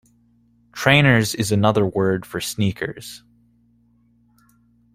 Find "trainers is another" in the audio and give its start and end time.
0.73-1.85